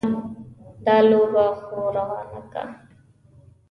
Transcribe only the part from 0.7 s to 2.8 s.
دا لوبه خو ورانه که.